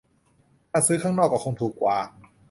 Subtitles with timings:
[0.71, 1.97] ถ้าซื้อข้างนอกก็คงถูกกว่า